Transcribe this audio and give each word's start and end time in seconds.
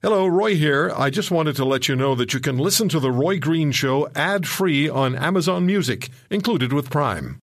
Hello, 0.00 0.28
Roy 0.28 0.54
here. 0.54 0.92
I 0.96 1.10
just 1.10 1.32
wanted 1.32 1.56
to 1.56 1.64
let 1.64 1.88
you 1.88 1.96
know 1.96 2.14
that 2.14 2.32
you 2.32 2.38
can 2.38 2.56
listen 2.56 2.88
to 2.90 3.00
The 3.00 3.10
Roy 3.10 3.40
Green 3.40 3.72
Show 3.72 4.08
ad 4.14 4.46
free 4.46 4.88
on 4.88 5.16
Amazon 5.16 5.66
Music, 5.66 6.08
included 6.30 6.72
with 6.72 6.88
Prime. 6.88 7.40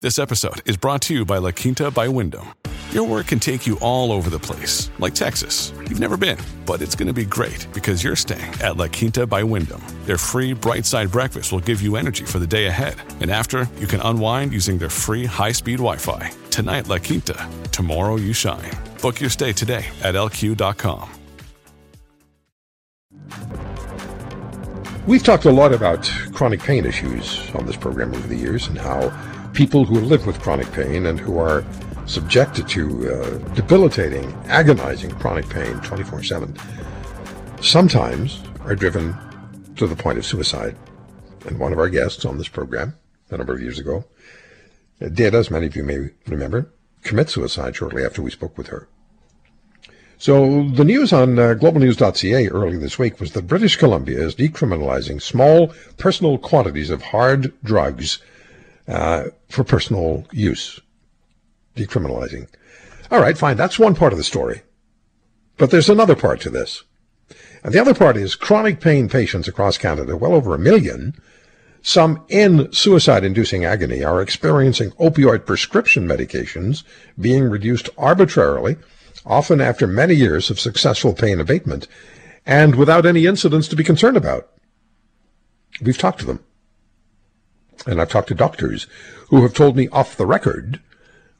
This 0.00 0.16
episode 0.16 0.62
is 0.64 0.76
brought 0.76 1.02
to 1.02 1.14
you 1.14 1.24
by 1.24 1.38
La 1.38 1.50
Quinta 1.50 1.90
by 1.90 2.06
Wyndham. 2.06 2.46
Your 2.92 3.02
work 3.02 3.26
can 3.26 3.40
take 3.40 3.66
you 3.66 3.76
all 3.80 4.12
over 4.12 4.30
the 4.30 4.38
place, 4.38 4.92
like 5.00 5.12
Texas. 5.16 5.72
You've 5.88 5.98
never 5.98 6.16
been, 6.16 6.38
but 6.66 6.82
it's 6.82 6.94
going 6.94 7.08
to 7.08 7.12
be 7.12 7.24
great 7.24 7.66
because 7.74 8.04
you're 8.04 8.14
staying 8.14 8.54
at 8.62 8.76
La 8.76 8.86
Quinta 8.86 9.26
by 9.26 9.42
Wyndham. 9.42 9.82
Their 10.04 10.18
free 10.18 10.52
bright 10.52 10.86
side 10.86 11.10
breakfast 11.10 11.50
will 11.50 11.58
give 11.58 11.82
you 11.82 11.96
energy 11.96 12.24
for 12.26 12.38
the 12.38 12.46
day 12.46 12.66
ahead. 12.66 12.94
And 13.20 13.28
after, 13.28 13.68
you 13.80 13.88
can 13.88 14.00
unwind 14.02 14.52
using 14.52 14.78
their 14.78 14.88
free 14.88 15.24
high 15.24 15.50
speed 15.50 15.78
Wi 15.78 15.96
Fi. 15.96 16.30
Tonight, 16.50 16.86
La 16.86 16.98
Quinta. 16.98 17.48
Tomorrow, 17.72 18.18
you 18.18 18.32
shine. 18.32 18.70
Book 19.02 19.20
your 19.20 19.30
stay 19.30 19.52
today 19.52 19.84
at 20.04 20.14
lq.com. 20.14 21.15
We've 25.06 25.22
talked 25.22 25.44
a 25.44 25.52
lot 25.52 25.72
about 25.72 26.10
chronic 26.32 26.58
pain 26.58 26.84
issues 26.84 27.48
on 27.54 27.64
this 27.64 27.76
program 27.76 28.12
over 28.12 28.26
the 28.26 28.34
years 28.34 28.66
and 28.66 28.76
how 28.76 29.10
people 29.52 29.84
who 29.84 30.00
live 30.00 30.26
with 30.26 30.40
chronic 30.40 30.70
pain 30.72 31.06
and 31.06 31.20
who 31.20 31.38
are 31.38 31.64
subjected 32.06 32.66
to 32.70 33.12
uh, 33.12 33.38
debilitating, 33.54 34.32
agonizing 34.46 35.12
chronic 35.12 35.48
pain 35.48 35.74
24 35.82 36.24
7 36.24 36.56
sometimes 37.60 38.42
are 38.64 38.74
driven 38.74 39.16
to 39.76 39.86
the 39.86 39.94
point 39.94 40.18
of 40.18 40.26
suicide. 40.26 40.76
And 41.46 41.60
one 41.60 41.72
of 41.72 41.78
our 41.78 41.88
guests 41.88 42.24
on 42.24 42.36
this 42.36 42.48
program 42.48 42.96
a 43.30 43.36
number 43.36 43.54
of 43.54 43.62
years 43.62 43.78
ago 43.78 44.04
did, 45.12 45.36
as 45.36 45.52
many 45.52 45.66
of 45.66 45.76
you 45.76 45.84
may 45.84 46.10
remember, 46.26 46.72
commit 47.04 47.30
suicide 47.30 47.76
shortly 47.76 48.04
after 48.04 48.22
we 48.22 48.30
spoke 48.32 48.58
with 48.58 48.66
her. 48.66 48.88
So 50.18 50.68
the 50.68 50.84
news 50.84 51.12
on 51.12 51.38
uh, 51.38 51.54
globalnews.ca 51.54 52.48
early 52.48 52.78
this 52.78 52.98
week 52.98 53.20
was 53.20 53.32
that 53.32 53.46
British 53.46 53.76
Columbia 53.76 54.18
is 54.18 54.34
decriminalizing 54.34 55.20
small 55.20 55.74
personal 55.98 56.38
quantities 56.38 56.90
of 56.90 57.02
hard 57.02 57.52
drugs 57.62 58.18
uh, 58.88 59.24
for 59.48 59.62
personal 59.62 60.24
use. 60.32 60.80
Decriminalizing. 61.76 62.48
All 63.10 63.20
right, 63.20 63.36
fine. 63.36 63.56
That's 63.56 63.78
one 63.78 63.94
part 63.94 64.12
of 64.12 64.18
the 64.18 64.24
story. 64.24 64.62
But 65.58 65.70
there's 65.70 65.90
another 65.90 66.16
part 66.16 66.40
to 66.42 66.50
this. 66.50 66.82
And 67.62 67.74
the 67.74 67.80
other 67.80 67.94
part 67.94 68.16
is 68.16 68.34
chronic 68.34 68.80
pain 68.80 69.08
patients 69.08 69.48
across 69.48 69.76
Canada, 69.76 70.16
well 70.16 70.32
over 70.32 70.54
a 70.54 70.58
million, 70.58 71.14
some 71.82 72.24
in 72.28 72.72
suicide-inducing 72.72 73.64
agony, 73.64 74.02
are 74.02 74.22
experiencing 74.22 74.90
opioid 74.92 75.46
prescription 75.46 76.06
medications 76.06 76.84
being 77.20 77.44
reduced 77.44 77.88
arbitrarily 77.98 78.76
often 79.26 79.60
after 79.60 79.86
many 79.86 80.14
years 80.14 80.50
of 80.50 80.60
successful 80.60 81.12
pain 81.12 81.40
abatement, 81.40 81.88
and 82.46 82.76
without 82.76 83.04
any 83.04 83.26
incidents 83.26 83.68
to 83.68 83.76
be 83.76 83.84
concerned 83.84 84.16
about. 84.16 84.48
We've 85.82 85.98
talked 85.98 86.20
to 86.20 86.26
them. 86.26 86.44
And 87.86 88.00
I've 88.00 88.08
talked 88.08 88.28
to 88.28 88.34
doctors 88.34 88.86
who 89.28 89.42
have 89.42 89.52
told 89.52 89.76
me 89.76 89.88
off 89.88 90.16
the 90.16 90.26
record 90.26 90.80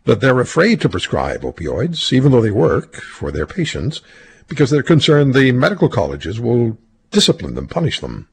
that 0.05 0.21
they're 0.21 0.41
afraid 0.41 0.81
to 0.81 0.89
prescribe 0.89 1.43
opioids, 1.43 2.13
even 2.13 2.33
though 2.33 2.41
they 2.41 2.51
work 2.51 2.97
for 2.97 3.31
their 3.31 3.47
patients, 3.47 4.03
because 4.49 4.71
they're 4.71 4.83
concerned 4.83 5.35
the 5.35 5.53
medical 5.53 5.89
colleges 5.89 6.39
will 6.41 6.79
discipline 7.11 7.55
them, 7.55 7.67
punish 7.69 8.01
them. 8.01 8.29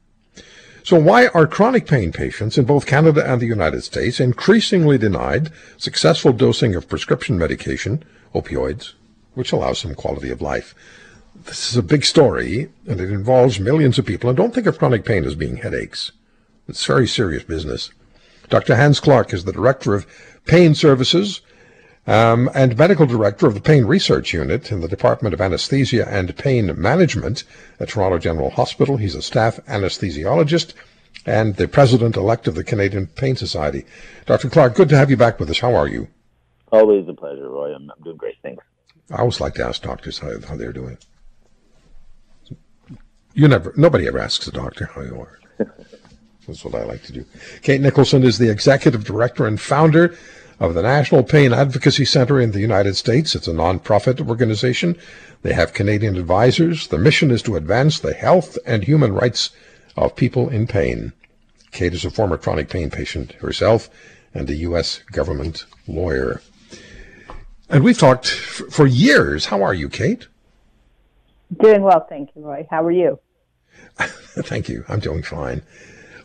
So 0.82 1.00
why 1.00 1.28
are 1.28 1.46
chronic 1.46 1.86
pain 1.86 2.12
patients 2.12 2.58
in 2.58 2.66
both 2.66 2.86
Canada 2.86 3.24
and 3.26 3.40
the 3.40 3.46
United 3.46 3.82
States 3.82 4.20
increasingly 4.20 4.98
denied 4.98 5.50
successful 5.78 6.32
dosing 6.32 6.74
of 6.74 6.88
prescription 6.88 7.38
medication, 7.38 8.04
opioids, 8.34 8.92
which 9.34 9.52
allows 9.52 9.78
some 9.78 9.94
quality 9.94 10.30
of 10.30 10.42
life. 10.42 10.74
This 11.34 11.70
is 11.70 11.76
a 11.76 11.82
big 11.82 12.04
story, 12.04 12.70
and 12.86 13.00
it 13.00 13.10
involves 13.10 13.58
millions 13.58 13.98
of 13.98 14.06
people. 14.06 14.30
And 14.30 14.36
don't 14.36 14.54
think 14.54 14.66
of 14.66 14.78
chronic 14.78 15.04
pain 15.04 15.24
as 15.24 15.34
being 15.34 15.56
headaches. 15.56 16.12
It's 16.68 16.86
very 16.86 17.08
serious 17.08 17.42
business. 17.42 17.90
Dr. 18.48 18.76
Hance 18.76 19.00
Clarke 19.00 19.34
is 19.34 19.44
the 19.44 19.52
director 19.52 19.94
of 19.94 20.06
pain 20.46 20.74
services 20.74 21.40
um, 22.06 22.50
and 22.54 22.76
medical 22.76 23.06
director 23.06 23.46
of 23.46 23.54
the 23.54 23.60
pain 23.60 23.84
research 23.84 24.32
unit 24.32 24.70
in 24.70 24.80
the 24.80 24.88
Department 24.88 25.34
of 25.34 25.40
Anesthesia 25.40 26.06
and 26.08 26.36
Pain 26.36 26.80
Management 26.80 27.44
at 27.80 27.88
Toronto 27.88 28.18
General 28.18 28.50
Hospital. 28.50 28.96
He's 28.96 29.14
a 29.14 29.22
staff 29.22 29.58
anesthesiologist 29.66 30.74
and 31.26 31.56
the 31.56 31.68
president 31.68 32.16
elect 32.16 32.46
of 32.46 32.54
the 32.54 32.64
Canadian 32.64 33.06
Pain 33.06 33.36
Society. 33.36 33.86
Dr. 34.26 34.50
Clarke, 34.50 34.74
good 34.74 34.88
to 34.90 34.96
have 34.96 35.10
you 35.10 35.16
back 35.16 35.40
with 35.40 35.48
us. 35.48 35.60
How 35.60 35.74
are 35.74 35.88
you? 35.88 36.08
Always 36.70 37.08
a 37.08 37.14
pleasure, 37.14 37.48
Roy. 37.48 37.74
I'm, 37.74 37.90
I'm 37.90 38.02
doing 38.02 38.16
great. 38.16 38.36
Thanks. 38.42 38.64
I 39.10 39.18
always 39.18 39.40
like 39.40 39.54
to 39.54 39.64
ask 39.64 39.82
doctors 39.82 40.18
how, 40.18 40.40
how 40.48 40.56
they're 40.56 40.72
doing. 40.72 40.98
You 43.34 43.48
never, 43.48 43.72
nobody 43.76 44.06
ever 44.06 44.18
asks 44.18 44.46
a 44.46 44.52
doctor 44.52 44.86
how 44.94 45.02
you 45.02 45.20
are. 45.20 45.38
That's 46.46 46.64
what 46.64 46.74
I 46.74 46.84
like 46.84 47.02
to 47.04 47.12
do. 47.12 47.24
Kate 47.62 47.80
Nicholson 47.80 48.22
is 48.22 48.38
the 48.38 48.50
executive 48.50 49.04
director 49.04 49.46
and 49.46 49.60
founder 49.60 50.16
of 50.60 50.74
the 50.74 50.82
National 50.82 51.22
Pain 51.22 51.52
Advocacy 51.52 52.04
Center 52.04 52.40
in 52.40 52.52
the 52.52 52.60
United 52.60 52.96
States. 52.96 53.34
It's 53.34 53.48
a 53.48 53.52
nonprofit 53.52 54.26
organization. 54.26 54.96
They 55.42 55.52
have 55.52 55.72
Canadian 55.72 56.16
advisors. 56.16 56.88
The 56.88 56.98
mission 56.98 57.30
is 57.30 57.42
to 57.42 57.56
advance 57.56 57.98
the 57.98 58.14
health 58.14 58.56
and 58.64 58.84
human 58.84 59.12
rights 59.12 59.50
of 59.96 60.16
people 60.16 60.48
in 60.48 60.66
pain. 60.66 61.12
Kate 61.72 61.94
is 61.94 62.04
a 62.04 62.10
former 62.10 62.36
chronic 62.36 62.68
pain 62.68 62.90
patient 62.90 63.32
herself 63.32 63.90
and 64.32 64.48
a 64.48 64.54
U.S. 64.56 65.00
government 65.10 65.64
lawyer. 65.88 66.40
And 67.70 67.82
we've 67.82 67.98
talked 67.98 68.26
f- 68.26 68.62
for 68.70 68.86
years. 68.86 69.46
How 69.46 69.62
are 69.62 69.74
you, 69.74 69.88
Kate? 69.88 70.28
Doing 71.60 71.82
well, 71.82 72.06
thank 72.08 72.30
you, 72.34 72.42
Roy. 72.42 72.66
How 72.70 72.84
are 72.84 72.90
you? 72.90 73.18
Thank 73.98 74.68
you. 74.68 74.84
I'm 74.88 74.98
doing 74.98 75.22
fine. 75.22 75.62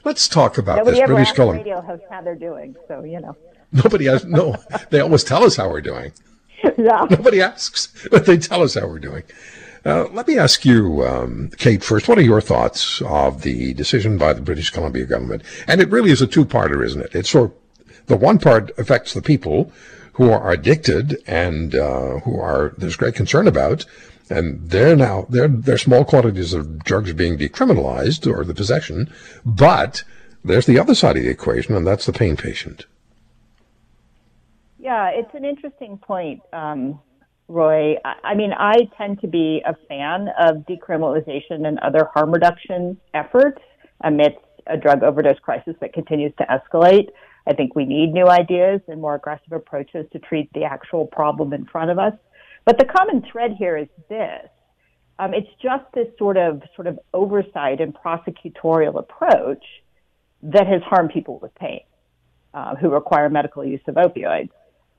Let's 0.03 0.27
talk 0.27 0.57
about 0.57 0.77
Nobody 0.77 0.95
this 0.95 1.03
ever 1.03 1.13
British 1.13 1.33
Columbia. 1.33 1.63
radio 1.63 1.81
hosts 1.81 2.05
how 2.09 2.21
they're 2.21 2.35
doing, 2.35 2.75
so 2.87 3.03
you 3.03 3.19
know. 3.19 3.35
Nobody 3.71 4.05
has 4.05 4.25
no. 4.25 4.55
They 4.89 4.99
always 4.99 5.23
tell 5.23 5.43
us 5.43 5.55
how 5.55 5.69
we're 5.69 5.81
doing. 5.81 6.11
yeah. 6.77 7.05
Nobody 7.09 7.41
asks, 7.41 7.93
but 8.09 8.25
they 8.25 8.37
tell 8.37 8.63
us 8.63 8.73
how 8.73 8.87
we're 8.87 8.99
doing. 8.99 9.23
Uh, 9.85 10.05
let 10.11 10.27
me 10.27 10.37
ask 10.37 10.65
you, 10.65 11.05
um, 11.05 11.51
Kate, 11.57 11.83
first. 11.83 12.07
What 12.07 12.17
are 12.17 12.23
your 12.23 12.41
thoughts 12.41 13.01
of 13.03 13.43
the 13.43 13.73
decision 13.73 14.17
by 14.17 14.33
the 14.33 14.41
British 14.41 14.71
Columbia 14.71 15.05
government? 15.05 15.43
And 15.67 15.79
it 15.79 15.89
really 15.89 16.11
is 16.11 16.21
a 16.21 16.27
two-parter, 16.27 16.83
isn't 16.83 17.01
it? 17.01 17.15
It's 17.15 17.29
sort 17.29 17.53
the 18.07 18.17
one 18.17 18.39
part 18.39 18.71
affects 18.79 19.13
the 19.13 19.21
people 19.21 19.71
who 20.19 20.29
are 20.31 20.51
addicted 20.51 21.23
and 21.25 21.73
uh, 21.73 22.19
who 22.19 22.37
are 22.37 22.73
there's 22.77 22.97
great 22.97 23.15
concern 23.15 23.47
about, 23.47 23.85
and 24.29 24.69
they're 24.69 24.93
now 24.93 25.25
they're 25.29 25.47
they're 25.47 25.77
small 25.77 26.03
quantities 26.03 26.53
of 26.53 26.83
drugs 26.83 27.13
being 27.13 27.37
decriminalized 27.37 28.29
or 28.29 28.43
the 28.43 28.53
possession, 28.53 29.09
but 29.45 30.03
there's 30.43 30.65
the 30.65 30.77
other 30.77 30.93
side 30.93 31.15
of 31.15 31.23
the 31.23 31.29
equation, 31.29 31.73
and 31.73 31.87
that's 31.87 32.05
the 32.05 32.11
pain 32.11 32.35
patient. 32.35 32.85
Yeah, 34.77 35.09
it's 35.13 35.33
an 35.33 35.45
interesting 35.45 35.97
point, 35.97 36.41
um, 36.51 36.99
Roy. 37.47 37.95
I, 38.03 38.15
I 38.23 38.35
mean, 38.35 38.51
I 38.51 38.89
tend 38.97 39.21
to 39.21 39.27
be 39.27 39.63
a 39.65 39.73
fan 39.87 40.27
of 40.37 40.65
decriminalization 40.65 41.65
and 41.65 41.79
other 41.79 42.09
harm 42.13 42.31
reduction 42.31 42.97
efforts 43.13 43.61
amidst 44.01 44.39
a 44.67 44.75
drug 44.75 45.01
overdose 45.01 45.39
crisis 45.39 45.75
that 45.79 45.93
continues 45.93 46.33
to 46.39 46.43
escalate. 46.43 47.07
I 47.49 47.53
think 47.53 47.75
we 47.75 47.85
need 47.85 48.13
new 48.13 48.27
ideas 48.27 48.79
and 48.87 49.01
more 49.01 49.15
aggressive 49.15 49.51
approaches 49.51 50.05
to 50.13 50.19
treat 50.19 50.53
the 50.53 50.65
actual 50.65 51.07
problem 51.07 51.51
in 51.51 51.65
front 51.65 51.89
of 51.89 51.97
us. 51.97 52.13
But 52.63 52.77
the 52.77 52.85
common 52.85 53.25
thread 53.31 53.55
here 53.57 53.75
is 53.75 53.87
this. 54.07 54.47
Um, 55.17 55.33
it's 55.33 55.49
just 55.61 55.83
this 55.95 56.07
sort 56.19 56.37
of 56.37 56.61
sort 56.75 56.87
of 56.87 56.99
oversight 57.13 57.81
and 57.81 57.93
prosecutorial 57.93 58.99
approach 58.99 59.65
that 60.43 60.67
has 60.67 60.81
harmed 60.83 61.09
people 61.09 61.39
with 61.41 61.53
pain 61.55 61.81
uh, 62.53 62.75
who 62.75 62.89
require 62.89 63.29
medical 63.29 63.65
use 63.65 63.81
of 63.87 63.95
opioids. 63.95 64.51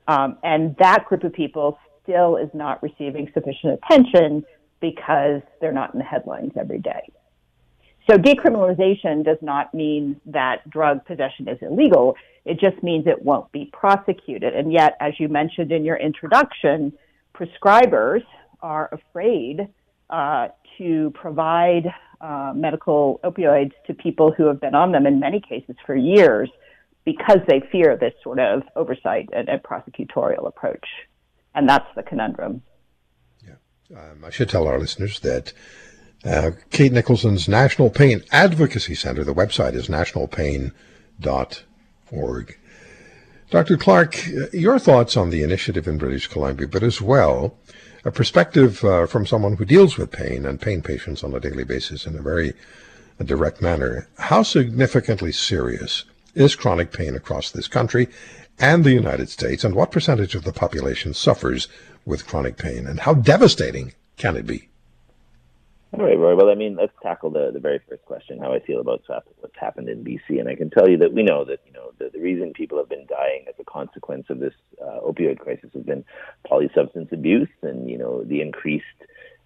Um, 0.07 0.37
and 0.43 0.75
that 0.77 1.05
group 1.05 1.23
of 1.23 1.31
people 1.31 1.79
still 2.03 2.35
is 2.35 2.49
not 2.53 2.83
receiving 2.83 3.31
sufficient 3.33 3.79
attention 3.81 4.43
because 4.81 5.41
they're 5.61 5.71
not 5.71 5.93
in 5.93 5.99
the 5.99 6.05
headlines 6.05 6.51
every 6.59 6.79
day. 6.79 7.09
So 8.09 8.17
decriminalization 8.17 9.23
does 9.23 9.37
not 9.41 9.73
mean 9.73 10.19
that 10.25 10.67
drug 10.69 11.05
possession 11.05 11.47
is 11.47 11.57
illegal. 11.61 12.15
It 12.45 12.59
just 12.59 12.81
means 12.81 13.05
it 13.05 13.23
won't 13.23 13.51
be 13.51 13.69
prosecuted. 13.71 14.55
And 14.55 14.73
yet, 14.73 14.97
as 14.99 15.13
you 15.19 15.29
mentioned 15.29 15.71
in 15.71 15.85
your 15.85 15.97
introduction, 15.97 16.93
prescribers 17.35 18.23
are 18.61 18.89
afraid 18.91 19.67
uh, 20.09 20.49
to 20.77 21.11
provide 21.11 21.93
uh, 22.19 22.53
medical 22.55 23.19
opioids 23.23 23.71
to 23.87 23.93
people 23.93 24.31
who 24.31 24.45
have 24.45 24.59
been 24.59 24.75
on 24.75 24.91
them 24.91 25.05
in 25.05 25.19
many 25.19 25.39
cases 25.39 25.75
for 25.85 25.95
years 25.95 26.49
because 27.05 27.39
they 27.47 27.61
fear 27.71 27.97
this 27.97 28.13
sort 28.23 28.39
of 28.39 28.63
oversight 28.75 29.29
and, 29.33 29.49
and 29.49 29.61
prosecutorial 29.63 30.47
approach. 30.47 30.85
And 31.55 31.67
that's 31.67 31.87
the 31.95 32.03
conundrum. 32.03 32.61
Yeah. 33.43 33.55
Um, 33.97 34.23
I 34.23 34.29
should 34.29 34.49
tell 34.49 34.67
our 34.67 34.79
listeners 34.79 35.19
that 35.21 35.53
uh, 36.25 36.51
Kate 36.69 36.91
Nicholson's 36.91 37.47
National 37.47 37.89
Pain 37.89 38.23
Advocacy 38.31 38.95
Center, 38.95 39.23
the 39.23 39.33
website 39.33 39.73
is 39.73 39.87
nationalpain.org. 39.87 42.57
Dr. 43.49 43.77
Clarke, 43.77 44.27
uh, 44.27 44.45
your 44.53 44.79
thoughts 44.79 45.17
on 45.17 45.29
the 45.29 45.43
initiative 45.43 45.87
in 45.87 45.97
British 45.97 46.27
Columbia, 46.27 46.67
but 46.67 46.83
as 46.83 47.01
well, 47.01 47.57
a 48.05 48.11
perspective 48.11 48.83
uh, 48.83 49.05
from 49.05 49.25
someone 49.25 49.57
who 49.57 49.65
deals 49.65 49.97
with 49.97 50.11
pain 50.11 50.45
and 50.45 50.61
pain 50.61 50.81
patients 50.81 51.23
on 51.23 51.33
a 51.33 51.39
daily 51.39 51.63
basis 51.63 52.05
in 52.05 52.15
a 52.15 52.21
very 52.21 52.53
direct 53.23 53.61
manner. 53.61 54.07
How 54.17 54.43
significantly 54.43 55.31
serious 55.31 56.05
is 56.33 56.55
chronic 56.55 56.91
pain 56.91 57.15
across 57.15 57.51
this 57.51 57.67
country 57.67 58.07
and 58.57 58.83
the 58.83 58.93
United 58.93 59.29
States, 59.29 59.63
and 59.63 59.75
what 59.75 59.91
percentage 59.91 60.35
of 60.35 60.43
the 60.43 60.53
population 60.53 61.13
suffers 61.13 61.67
with 62.05 62.27
chronic 62.27 62.57
pain, 62.57 62.87
and 62.87 63.01
how 63.01 63.13
devastating 63.13 63.93
can 64.17 64.35
it 64.35 64.45
be? 64.45 64.70
All 65.93 66.05
right, 66.05 66.17
Roy. 66.17 66.35
Well, 66.35 66.49
I 66.49 66.55
mean, 66.55 66.77
let's 66.77 66.93
tackle 67.03 67.31
the, 67.31 67.51
the 67.51 67.59
very 67.59 67.79
first 67.89 68.05
question: 68.05 68.39
how 68.39 68.53
I 68.53 68.59
feel 68.59 68.79
about 68.79 69.01
what's 69.07 69.59
happened 69.59 69.89
in 69.89 70.05
BC. 70.05 70.39
And 70.39 70.47
I 70.47 70.55
can 70.55 70.69
tell 70.69 70.89
you 70.89 70.97
that 70.97 71.13
we 71.13 71.21
know 71.21 71.43
that 71.43 71.59
you 71.65 71.73
know 71.73 71.91
the, 71.99 72.09
the 72.13 72.19
reason 72.19 72.53
people 72.53 72.77
have 72.77 72.87
been 72.87 73.05
dying 73.07 73.43
as 73.49 73.55
a 73.59 73.65
consequence 73.65 74.27
of 74.29 74.39
this 74.39 74.53
uh, 74.81 75.01
opioid 75.01 75.39
crisis 75.39 75.69
has 75.73 75.83
been 75.83 76.05
polysubstance 76.49 77.11
abuse, 77.11 77.49
and 77.61 77.89
you 77.89 77.97
know 77.97 78.23
the 78.23 78.39
increased 78.39 78.85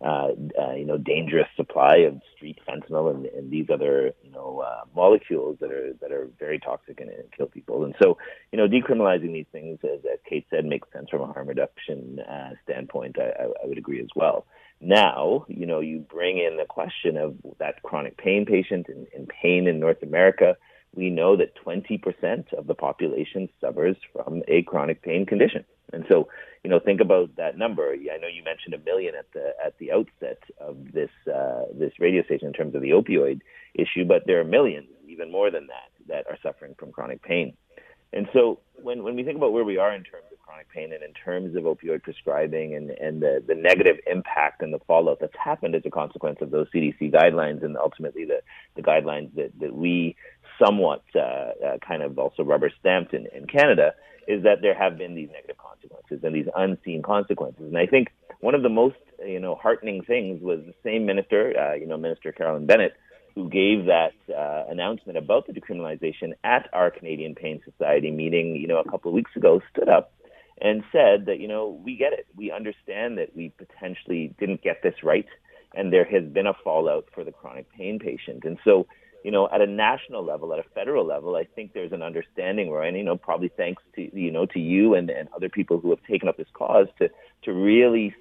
uh, 0.06 0.30
uh, 0.62 0.74
you 0.74 0.86
know 0.86 0.98
dangerous 0.98 1.48
supply 1.56 1.98
of 1.98 2.22
street 2.36 2.60
fentanyl 2.68 3.10
and, 3.10 3.26
and 3.26 3.50
these 3.50 3.68
other 3.74 4.12
you 4.24 4.32
know 4.32 4.64
uh, 4.66 4.82
molecules 4.96 5.58
that 5.60 5.72
are 5.72 5.94
that 6.02 6.12
are 6.12 6.30
very 6.40 6.60
toxic 6.60 7.00
and, 7.00 7.10
and 7.10 7.32
kill 7.36 7.48
people. 7.48 7.84
And 7.84 7.96
so 8.02 8.18
you 8.52 8.58
know 8.58 8.68
decriminalizing 8.68 9.34
these 9.34 9.48
things, 9.52 9.80
as, 9.84 10.00
as 10.12 10.20
Kate 10.30 10.46
said, 10.50 10.66
makes 10.66 10.88
sense 10.94 11.10
from 11.10 11.22
a 11.22 11.34
harm 11.34 11.48
reduction 11.48 12.20
uh, 12.20 12.52
standpoint. 12.64 13.18
I, 13.20 13.30
I, 13.30 13.46
I 13.64 13.66
would 13.66 13.80
agree 13.80 14.00
as 14.00 14.10
well. 14.16 14.46
Now, 14.80 15.46
you 15.48 15.66
know, 15.66 15.80
you 15.80 16.00
bring 16.00 16.38
in 16.38 16.58
the 16.58 16.66
question 16.66 17.18
of 17.18 17.36
that 17.60 17.82
chronic 17.82 18.18
pain 18.18 18.46
patient 18.46 18.88
and, 18.90 19.08
and 19.16 19.28
pain 19.28 19.68
in 19.68 19.80
North 19.80 20.04
America. 20.04 20.58
We 20.94 21.10
know 21.10 21.36
that 21.38 21.56
20% 21.66 22.54
of 22.54 22.68
the 22.68 22.76
population 22.76 23.50
suffers 23.60 23.98
from 24.14 24.44
a 24.48 24.64
chronic 24.64 25.02
pain 25.02 25.26
condition. 25.26 25.66
And 25.94 26.06
so, 26.10 26.28
you 26.64 26.70
know, 26.70 26.80
think 26.80 27.02
about 27.02 27.36
that 27.38 27.58
number. 27.58 27.92
I 27.92 28.18
know 28.18 28.28
you 28.28 28.44
mentioned 28.44 28.74
a 28.74 28.80
million 28.80 29.16
at 29.16 29.32
the 29.34 29.54
at 29.64 29.78
the 29.78 29.92
outset 29.92 30.42
of 30.60 30.78
this 30.94 31.12
uh, 31.34 31.64
this 31.74 31.94
radio 32.00 32.24
station 32.24 32.48
in 32.48 32.54
terms 32.54 32.76
of 32.76 32.82
the 32.82 32.92
opioid 32.92 33.42
issue, 33.76 34.06
but 34.06 34.24
there 34.26 34.40
are 34.40 34.46
millions, 34.46 34.88
even 35.08 35.32
more 35.32 35.52
than 35.52 35.68
that, 35.68 35.92
that 36.08 36.26
are 36.30 36.38
suffering 36.42 36.76
from 36.78 36.92
chronic 36.92 37.22
pain. 37.22 37.56
And 38.14 38.28
so, 38.34 38.60
when 38.82 39.04
when 39.04 39.16
we 39.16 39.24
think 39.24 39.38
about 39.38 39.54
where 39.54 39.64
we 39.64 39.78
are 39.78 39.94
in 39.94 40.04
terms 40.04 40.26
of 40.32 40.40
chronic 40.40 40.70
pain 40.70 40.94
and 40.94 41.04
in 41.04 41.14
terms 41.14 41.56
of 41.56 41.64
opioid 41.64 42.04
prescribing 42.04 42.76
and 42.76 42.90
and 42.92 43.22
the 43.22 43.44
the 43.46 43.56
negative 43.56 43.98
impact 44.08 44.62
and 44.62 44.74
the 44.74 44.80
fallout 44.88 45.20
that's 45.20 45.36
happened 45.38 45.76
as 45.76 45.84
a 45.86 45.90
consequence 45.90 46.40
of 46.42 46.52
those 46.52 46.68
CDC 46.74 47.14
guidelines 47.14 47.64
and 47.64 47.78
ultimately 47.78 48.26
the 48.26 48.42
the 48.76 48.82
guidelines 48.82 49.34
that 49.36 49.52
that 49.60 49.76
we 49.76 50.16
somewhat 50.64 51.04
uh, 51.16 51.20
uh, 51.20 51.78
kind 51.86 52.02
of 52.02 52.18
also 52.18 52.44
rubber 52.44 52.72
stamped 52.80 53.14
in, 53.14 53.28
in 53.36 53.46
Canada 53.46 53.94
is 54.28 54.44
that 54.44 54.62
there 54.62 54.74
have 54.74 54.98
been 54.98 55.16
these 55.16 55.30
negative 55.32 55.58
consequences 55.58 56.20
and 56.24 56.36
these 56.36 56.48
unseen 56.56 57.02
consequences. 57.02 57.64
And 57.64 57.78
I 57.78 57.86
think 57.86 58.10
one 58.40 58.56
of 58.56 58.64
the 58.64 58.70
most 58.70 58.96
you 59.26 59.40
know 59.40 59.56
heartening 59.56 60.04
things 60.04 60.42
was 60.42 60.60
the 60.66 60.74
same 60.84 61.06
minister, 61.06 61.54
uh, 61.58 61.74
you 61.76 61.86
know, 61.86 61.98
Minister 61.98 62.32
Carolyn 62.32 62.66
Bennett, 62.66 62.94
who 63.36 63.50
gave 63.50 63.86
that 63.86 64.14
uh, 64.34 64.70
announcement 64.70 65.18
about 65.18 65.48
the 65.48 65.54
decriminalization 65.54 66.34
at 66.44 66.70
our 66.74 66.90
Canadian 66.90 67.36
Pain 67.36 67.62
Society 67.66 68.12
meeting, 68.12 68.56
you 68.56 68.68
know, 68.68 68.80
a 68.80 68.90
couple 68.90 69.10
of 69.10 69.16
weeks 69.16 69.32
ago, 69.36 69.62
stood 69.72 69.90
up 69.90 70.14
and 70.62 70.84
said 70.92 71.26
that 71.26 71.40
you 71.40 71.48
know 71.48 71.80
we 71.84 71.96
get 71.98 72.14
it, 72.14 72.28
we 72.36 72.52
understand 72.52 73.18
that 73.18 73.36
we 73.36 73.52
potentially 73.58 74.34
didn't 74.40 74.62
get 74.62 74.82
this 74.84 74.96
right, 75.04 75.28
and 75.74 75.92
there 75.92 76.06
has 76.06 76.24
been 76.24 76.48
a 76.48 76.54
fallout 76.64 77.06
for 77.14 77.24
the 77.24 77.32
chronic 77.32 77.72
pain 77.74 78.00
patient, 78.00 78.44
and 78.44 78.58
so 78.64 78.88
you 79.26 79.32
know, 79.32 79.50
at 79.52 79.60
a 79.60 79.66
national 79.66 80.24
level, 80.24 80.54
at 80.54 80.60
a 80.60 80.70
federal 80.76 81.04
level, 81.04 81.36
I 81.36 81.46
think 81.56 81.74
there's 81.74 81.92
an 81.92 82.04
understanding, 82.04 82.70
Roy, 82.70 82.90
and 82.90 82.96
you 82.96 83.04
know, 83.04 83.18
probably 83.18 83.50
thanks 83.58 83.82
to 83.96 84.16
you 84.16 84.30
know 84.30 84.46
to 84.46 84.60
you 84.60 84.94
and, 84.94 85.10
and 85.10 85.28
other 85.36 85.50
people 85.50 85.80
who 85.80 85.90
have 85.90 86.04
taken 86.04 86.30
up 86.30 86.38
this 86.38 86.48
cause 86.54 86.86
to 87.00 87.10
to 87.46 87.52
really 87.52 88.14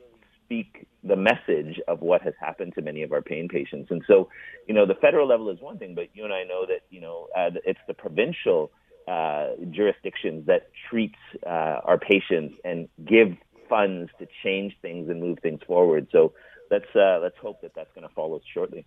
speak 0.42 0.86
the 1.02 1.14
message 1.14 1.78
of 1.88 2.00
what 2.00 2.22
has 2.22 2.32
happened 2.40 2.72
to 2.76 2.80
many 2.80 3.02
of 3.02 3.12
our 3.12 3.20
pain 3.20 3.48
patients. 3.48 3.90
And 3.90 4.02
so, 4.08 4.30
you 4.66 4.72
know, 4.72 4.86
the 4.86 4.94
federal 4.94 5.28
level 5.28 5.50
is 5.50 5.60
one 5.60 5.78
thing, 5.78 5.94
but 5.94 6.08
you 6.14 6.24
and 6.24 6.32
I 6.32 6.44
know 6.44 6.64
that 6.66 6.80
you 6.88 7.02
know 7.02 7.28
uh, 7.36 7.50
it's 7.66 7.80
the 7.86 7.92
provincial 7.92 8.70
uh, 9.06 9.48
jurisdictions 9.70 10.46
that 10.46 10.70
treat 10.88 11.14
uh, 11.46 11.80
our 11.84 11.98
patients 11.98 12.54
and 12.64 12.88
give 13.04 13.36
funds 13.68 14.10
to 14.20 14.26
change 14.42 14.72
things 14.80 15.10
and 15.10 15.20
move 15.20 15.38
things 15.42 15.60
forward. 15.66 16.06
So 16.12 16.32
let's 16.70 16.88
uh, 16.96 17.18
let's 17.22 17.36
hope 17.42 17.60
that 17.60 17.72
that's 17.76 17.92
going 17.94 18.08
to 18.08 18.14
follow 18.14 18.40
shortly. 18.54 18.86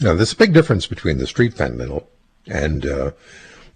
Now, 0.00 0.14
there's 0.14 0.32
a 0.32 0.36
big 0.36 0.52
difference 0.52 0.86
between 0.86 1.18
the 1.18 1.26
street 1.26 1.54
fentanyl 1.54 2.06
and 2.46 2.84
uh, 2.84 3.12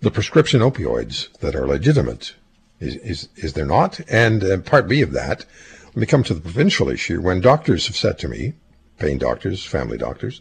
the 0.00 0.10
prescription 0.10 0.60
opioids 0.60 1.32
that 1.38 1.54
are 1.54 1.66
legitimate. 1.66 2.34
Is, 2.80 2.96
is, 2.96 3.28
is 3.36 3.52
there 3.52 3.66
not? 3.66 4.00
And 4.08 4.42
uh, 4.42 4.58
part 4.58 4.88
B 4.88 5.00
of 5.02 5.12
that, 5.12 5.44
let 5.86 5.96
me 5.96 6.06
come 6.06 6.24
to 6.24 6.34
the 6.34 6.40
provincial 6.40 6.88
issue. 6.88 7.20
When 7.20 7.40
doctors 7.40 7.86
have 7.86 7.96
said 7.96 8.18
to 8.20 8.28
me, 8.28 8.54
pain 8.98 9.18
doctors, 9.18 9.64
family 9.64 9.96
doctors, 9.96 10.40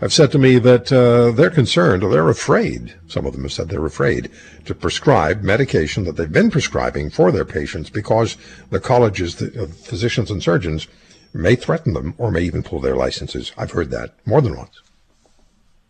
have 0.00 0.12
said 0.12 0.30
to 0.32 0.38
me 0.38 0.58
that 0.58 0.92
uh, 0.92 1.32
they're 1.32 1.50
concerned 1.50 2.04
or 2.04 2.10
they're 2.10 2.28
afraid, 2.28 2.94
some 3.08 3.26
of 3.26 3.32
them 3.32 3.42
have 3.42 3.52
said 3.52 3.68
they're 3.68 3.84
afraid, 3.84 4.30
to 4.66 4.74
prescribe 4.74 5.42
medication 5.42 6.04
that 6.04 6.16
they've 6.16 6.30
been 6.30 6.50
prescribing 6.50 7.10
for 7.10 7.32
their 7.32 7.44
patients 7.44 7.90
because 7.90 8.36
the 8.70 8.78
colleges, 8.78 9.36
the 9.36 9.64
uh, 9.64 9.66
physicians 9.66 10.30
and 10.30 10.42
surgeons, 10.42 10.86
may 11.34 11.56
threaten 11.56 11.94
them 11.94 12.14
or 12.18 12.30
may 12.30 12.42
even 12.42 12.62
pull 12.62 12.80
their 12.80 12.96
licenses. 12.96 13.52
I've 13.56 13.72
heard 13.72 13.90
that 13.90 14.14
more 14.26 14.40
than 14.40 14.56
once. 14.56 14.82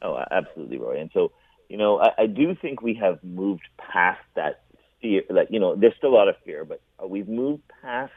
Oh, 0.03 0.23
absolutely, 0.31 0.79
Roy. 0.79 1.01
And 1.01 1.11
so, 1.13 1.33
you 1.69 1.77
know, 1.77 1.99
I, 2.01 2.23
I 2.23 2.27
do 2.27 2.55
think 2.61 2.83
we 2.83 2.95
have 2.95 3.23
moved 3.23 3.67
past 3.79 4.21
that 4.37 4.63
fear. 5.01 5.23
Like, 5.31 5.49
you 5.51 5.61
know, 5.61 5.75
there's 5.77 5.95
still 5.97 6.11
a 6.11 6.17
lot 6.17 6.29
of 6.29 6.37
fear, 6.45 6.65
but 6.65 6.81
we've 7.07 7.29
moved 7.29 7.63
past 7.83 8.13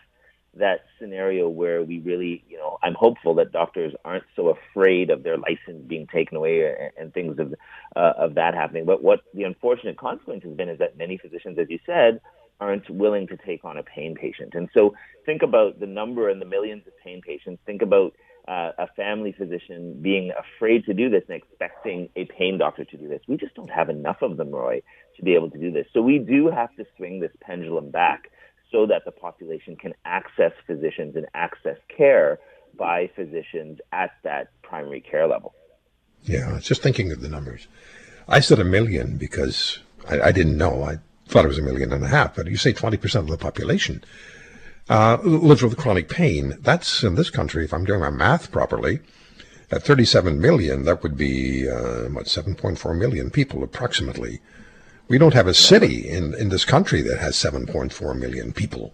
that 0.56 0.81
scenario 1.00 1.48
where 1.48 1.81
we 1.81 2.00
really, 2.00 2.44
you 2.50 2.57
know, 2.57 2.78
I'm 2.83 2.94
hopeful 2.94 3.36
that 3.36 3.54
doctors 3.54 3.94
aren't 4.04 4.25
so 4.36 4.50
afraid 4.50 5.10
of 5.10 5.24
their 5.24 5.38
license 5.38 5.86
being 5.88 6.07
taken 6.07 6.38
away 6.38 6.66
and, 6.66 6.92
and 6.98 7.13
things 7.13 7.39
of 7.39 7.54
uh, 7.95 8.13
of 8.18 8.36
that 8.36 8.54
happening. 8.54 8.86
But 8.86 9.01
what 9.01 9.22
the 9.33 9.44
unfortunate 9.44 9.98
consequence 9.98 10.44
has 10.44 10.54
been 10.54 10.68
is 10.69 10.80
that 10.80 10.98
many 10.98 11.18
physicians, 11.18 11.57
as 11.57 11.68
you 11.69 11.80
said, 11.86 12.19
aren't 12.60 12.89
willing 12.89 13.28
to 13.28 13.38
take 13.38 13.63
on 13.63 13.78
a 13.78 13.83
pain 13.83 14.13
patient. 14.13 14.54
And 14.54 14.69
so 14.74 14.94
think 15.25 15.42
about 15.42 15.80
the 15.80 15.88
number 15.88 16.30
and 16.30 16.42
the 16.42 16.45
millions 16.45 16.86
of 16.86 16.94
pain 17.04 17.22
patients. 17.22 17.62
Think 17.66 17.81
about 17.81 18.13
uh, 18.47 18.71
a 18.77 18.88
family 18.95 19.31
physician 19.31 19.99
being 20.01 20.31
afraid 20.31 20.85
to 20.85 20.93
do 20.93 21.09
this 21.09 21.23
and 21.27 21.38
expecting 21.38 22.09
a 22.15 22.25
pain 22.25 22.57
doctor 22.57 22.83
to 22.85 22.97
do 22.97 23.07
this. 23.07 23.21
We 23.27 23.38
just 23.38 23.55
don't 23.55 23.69
have 23.69 23.89
enough 23.89 24.21
of 24.21 24.38
them, 24.38 24.51
Roy, 24.51 24.81
to 25.17 25.23
be 25.23 25.35
able 25.35 25.49
to 25.51 25.57
do 25.57 25.71
this. 25.71 25.85
So 25.93 26.01
we 26.01 26.17
do 26.19 26.49
have 26.49 26.75
to 26.75 26.85
swing 26.97 27.19
this 27.19 27.31
pendulum 27.41 27.91
back 27.91 28.31
so 28.71 28.85
that 28.88 29.03
the 29.05 29.11
population 29.11 29.75
can 29.75 29.93
access 30.05 30.53
physicians 30.65 31.15
and 31.15 31.25
access 31.33 31.77
care 31.95 32.39
by 32.77 33.09
physicians 33.15 33.79
at 33.91 34.11
that 34.23 34.51
primary 34.63 35.01
care 35.01 35.27
level. 35.27 35.53
Yeah, 36.23 36.59
just 36.61 36.81
thinking 36.81 37.11
of 37.11 37.21
the 37.21 37.30
numbers. 37.30 37.68
I 38.27 38.39
said 38.39 38.59
a 38.59 38.63
million 38.63 39.18
because 39.18 39.80
I, 40.09 40.21
I 40.21 40.31
didn't 40.31 40.57
know. 40.57 40.83
I 40.83 40.97
thought 41.27 41.45
it 41.45 41.49
was 41.49 41.57
a 41.57 41.63
million 41.63 41.92
and 41.92 42.04
a 42.04 42.07
half, 42.07 42.35
but 42.35 42.47
you 42.47 42.57
say 42.57 42.73
20% 42.73 43.16
of 43.16 43.27
the 43.27 43.37
population 43.37 44.04
uh, 44.90 45.18
lives 45.23 45.64
with 45.64 45.78
chronic 45.78 46.09
pain. 46.09 46.57
That's 46.61 47.04
in 47.04 47.16
this 47.16 47.30
country, 47.30 47.64
if 47.64 47.73
I'm 47.73 47.85
doing 47.85 48.02
my 48.02 48.09
math 48.09 48.52
properly, 48.52 49.00
at 49.71 49.83
37 49.83 50.40
million, 50.40 50.83
that 50.83 51.02
would 51.02 51.18
be, 51.18 51.69
uh, 51.69 52.09
what, 52.09 52.26
7.4 52.26 52.97
million 52.97 53.30
people 53.30 53.64
approximately. 53.64 54.42
We 55.07 55.18
don't 55.18 55.33
have 55.33 55.47
a 55.47 55.54
city 55.54 56.07
in, 56.07 56.33
in 56.33 56.50
this 56.50 56.66
country 56.66 57.02
that 57.02 57.19
has 57.19 57.35
7.4 57.35 58.18
million 58.18 58.54
people. 58.54 58.94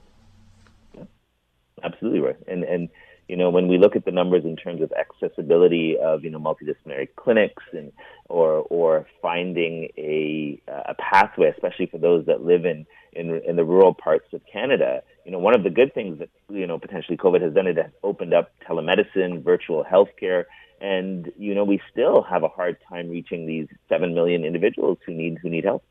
Absolutely 1.84 2.20
right. 2.20 2.38
And, 2.48 2.63
and, 2.63 2.89
you 3.27 3.36
know, 3.36 3.50
when 3.50 3.67
we 3.67 3.77
look 3.77 3.96
at 3.96 4.05
the 4.05 4.12
numbers 4.12 4.46
in 4.46 4.55
terms 4.55 4.81
of 4.81 4.91
accessibility 4.93 5.98
of, 5.98 6.24
you 6.24 6.29
know, 6.29 6.39
multidisciplinary 6.39 7.10
clinics 7.15 7.63
and, 7.74 7.91
or, 8.29 8.65
or 8.69 9.05
finding 9.22 9.89
a, 9.98 10.62
a 10.67 10.93
pathway, 10.96 11.50
especially 11.50 11.88
for 11.88 11.98
those 11.98 12.25
that 12.25 12.43
live 12.43 12.65
in, 12.65 12.86
in, 13.13 13.41
in 13.46 13.55
the 13.55 13.65
rural 13.65 13.93
parts 13.93 14.27
of 14.34 14.41
Canada, 14.51 15.01
you 15.25 15.31
know, 15.31 15.39
one 15.39 15.55
of 15.55 15.63
the 15.63 15.69
good 15.69 15.93
things 15.93 16.19
that, 16.19 16.29
you 16.50 16.65
know, 16.65 16.79
potentially 16.79 17.17
COVID 17.17 17.41
has 17.41 17.53
done, 17.53 17.67
it 17.67 17.77
has 17.77 17.91
opened 18.03 18.34
up 18.34 18.51
telemedicine, 18.67 19.43
virtual 19.43 19.84
healthcare, 19.84 20.46
and, 20.79 21.31
you 21.38 21.53
know, 21.53 21.63
we 21.63 21.81
still 21.91 22.22
have 22.22 22.43
a 22.43 22.48
hard 22.48 22.77
time 22.88 23.10
reaching 23.10 23.46
these 23.46 23.67
7 23.89 24.13
million 24.13 24.46
individuals 24.46 25.00
who 25.05 25.13
need, 25.13 25.38
who 25.41 25.50
need 25.50 25.65
help. 25.65 25.84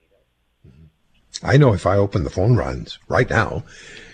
I 1.42 1.56
know 1.56 1.72
if 1.72 1.86
I 1.86 1.96
open 1.96 2.24
the 2.24 2.30
phone 2.30 2.56
lines 2.56 2.98
right 3.08 3.28
now 3.28 3.64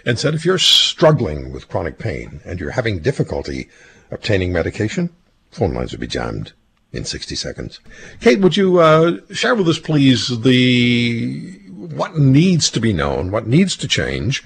and 0.05 0.19
said, 0.19 0.35
if 0.35 0.45
you're 0.45 0.59
struggling 0.59 1.53
with 1.53 1.69
chronic 1.69 1.99
pain 1.99 2.41
and 2.45 2.61
you're 2.61 2.71
having 2.71 2.99
difficulty 3.01 3.69
obtaining 4.11 4.53
medication, 4.53 5.11
phone 5.51 5.75
lines 5.75 5.93
would 5.93 6.01
be 6.01 6.07
jammed 6.07 6.53
in 6.93 7.05
60 7.05 7.35
seconds. 7.35 7.81
Kate, 8.21 8.41
would 8.41 8.57
you 8.57 8.79
uh, 8.79 9.19
share 9.31 9.55
with 9.55 9.69
us, 9.69 9.79
please, 9.79 10.41
the 10.41 11.59
what 11.71 12.17
needs 12.17 12.71
to 12.71 12.81
be 12.81 12.93
known, 12.93 13.31
what 13.31 13.47
needs 13.47 13.77
to 13.77 13.89
change 13.89 14.45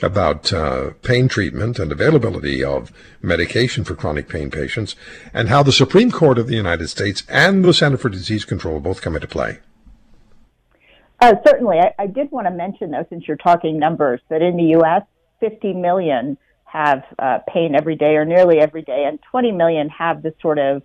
about 0.00 0.52
uh, 0.52 0.90
pain 1.02 1.28
treatment 1.28 1.78
and 1.78 1.90
availability 1.90 2.62
of 2.62 2.92
medication 3.20 3.84
for 3.84 3.96
chronic 3.96 4.28
pain 4.28 4.50
patients, 4.50 4.94
and 5.34 5.48
how 5.48 5.62
the 5.62 5.72
Supreme 5.72 6.10
Court 6.10 6.38
of 6.38 6.46
the 6.46 6.54
United 6.54 6.88
States 6.88 7.24
and 7.28 7.64
the 7.64 7.74
Center 7.74 7.96
for 7.96 8.08
Disease 8.08 8.44
Control 8.44 8.78
both 8.78 9.02
come 9.02 9.16
into 9.16 9.26
play. 9.26 9.58
Uh, 11.20 11.34
certainly. 11.46 11.78
I, 11.78 11.94
I, 11.98 12.06
did 12.06 12.30
want 12.30 12.46
to 12.46 12.52
mention, 12.52 12.92
though, 12.92 13.04
since 13.08 13.26
you're 13.26 13.36
talking 13.36 13.78
numbers, 13.78 14.20
that 14.28 14.40
in 14.40 14.56
the 14.56 14.76
U.S., 14.78 15.02
50 15.40 15.72
million 15.74 16.38
have 16.64 17.02
uh, 17.18 17.38
pain 17.52 17.74
every 17.74 17.96
day 17.96 18.16
or 18.16 18.24
nearly 18.24 18.58
every 18.58 18.82
day, 18.82 19.04
and 19.06 19.18
20 19.30 19.52
million 19.52 19.88
have 19.88 20.22
the 20.22 20.34
sort 20.40 20.58
of 20.58 20.82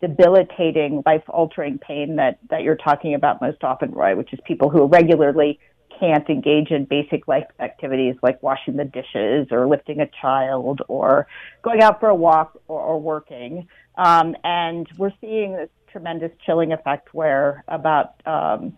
debilitating, 0.00 1.02
life-altering 1.06 1.78
pain 1.78 2.16
that 2.16 2.38
that 2.50 2.62
you're 2.62 2.76
talking 2.76 3.14
about 3.14 3.40
most 3.40 3.62
often, 3.62 3.92
Roy, 3.92 4.16
which 4.16 4.32
is 4.32 4.38
people 4.46 4.70
who 4.70 4.86
regularly 4.86 5.58
can't 5.98 6.28
engage 6.28 6.70
in 6.70 6.84
basic 6.84 7.26
life 7.26 7.46
activities 7.60 8.14
like 8.22 8.42
washing 8.42 8.76
the 8.76 8.84
dishes 8.84 9.48
or 9.50 9.66
lifting 9.66 10.00
a 10.00 10.08
child 10.20 10.82
or 10.88 11.26
going 11.62 11.82
out 11.82 12.00
for 12.00 12.08
a 12.08 12.14
walk 12.14 12.58
or, 12.68 12.80
or 12.80 13.00
working. 13.00 13.66
Um, 13.96 14.36
and 14.44 14.86
we're 14.98 15.12
seeing 15.20 15.52
this 15.52 15.70
tremendous 15.90 16.32
chilling 16.44 16.72
effect 16.72 17.14
where 17.14 17.64
about 17.68 18.20
um, 18.26 18.76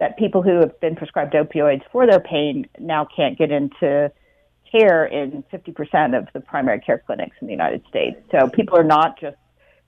that 0.00 0.16
people 0.16 0.42
who 0.42 0.58
have 0.58 0.80
been 0.80 0.96
prescribed 0.96 1.34
opioids 1.34 1.82
for 1.92 2.06
their 2.06 2.20
pain 2.20 2.66
now 2.78 3.06
can't 3.14 3.38
get 3.38 3.52
into 3.52 4.10
care 4.72 5.04
in 5.04 5.44
50% 5.52 6.18
of 6.18 6.26
the 6.32 6.40
primary 6.40 6.80
care 6.80 7.02
clinics 7.04 7.36
in 7.40 7.46
the 7.46 7.52
United 7.52 7.84
States. 7.88 8.16
So 8.30 8.48
people 8.48 8.78
are 8.78 8.84
not 8.84 9.20
just 9.20 9.36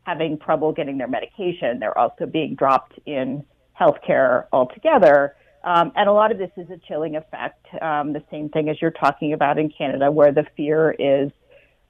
having 0.04 0.38
trouble 0.38 0.72
getting 0.72 0.98
their 0.98 1.08
medication, 1.08 1.78
they're 1.78 1.96
also 1.96 2.26
being 2.26 2.54
dropped 2.54 2.98
in 3.06 3.44
healthcare 3.80 4.46
altogether. 4.52 5.34
Um, 5.64 5.92
and 5.94 6.08
a 6.08 6.12
lot 6.12 6.32
of 6.32 6.38
this 6.38 6.50
is 6.56 6.68
a 6.70 6.78
chilling 6.88 7.16
effect, 7.16 7.66
um, 7.80 8.12
the 8.12 8.22
same 8.30 8.48
thing 8.48 8.68
as 8.68 8.82
you're 8.82 8.90
talking 8.90 9.32
about 9.32 9.58
in 9.58 9.70
Canada, 9.70 10.10
where 10.10 10.32
the 10.32 10.44
fear 10.56 10.90
is 10.98 11.30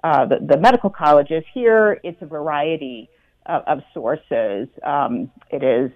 uh, 0.04 0.26
the, 0.26 0.36
the, 0.46 0.58
medical 0.58 0.90
colleges. 0.90 1.42
Here, 1.54 1.98
it's 2.04 2.20
a 2.20 2.26
variety 2.26 3.08
of, 3.46 3.62
of 3.66 3.78
sources. 3.94 4.68
Um, 4.82 5.30
it 5.50 5.62
is 5.62 5.90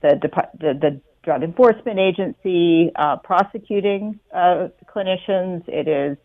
the, 0.00 0.20
the, 0.60 0.74
the, 0.74 1.00
Drug 1.28 1.42
Enforcement 1.42 1.98
Agency 1.98 2.90
uh, 2.96 3.16
prosecuting 3.16 4.18
uh, 4.34 4.68
clinicians. 4.86 5.62
It 5.68 5.86
is 5.86 6.16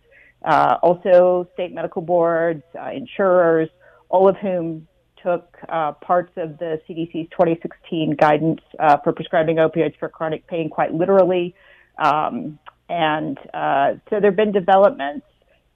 uh, 0.45 0.77
also 0.81 1.45
state 1.55 1.73
medical 1.73 2.01
boards, 2.01 2.63
uh, 2.79 2.91
insurers, 2.91 3.67
all 4.07 4.29
of 4.29 4.37
whom 4.37 4.87
took 5.21 5.57
uh, 5.67 5.91
parts 5.91 6.31
of 6.37 6.57
the 6.57 6.79
CDC's 6.87 7.27
2016 7.31 8.15
guidance 8.17 8.61
uh, 8.79 8.95
for 9.03 9.11
prescribing 9.11 9.57
opioids 9.57 9.99
for 9.99 10.07
chronic 10.07 10.47
pain 10.47 10.69
quite 10.69 10.93
literally. 10.93 11.53
Um, 11.97 12.57
and 12.87 13.37
so 13.43 14.21
there 14.21 14.31
have 14.31 14.37
been 14.37 14.53
developments 14.53 15.25